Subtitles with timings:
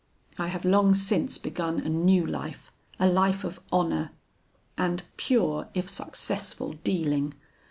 [0.39, 4.09] I have long since begun a new life; a life of honor,
[4.75, 7.35] and pure, if successful, dealing.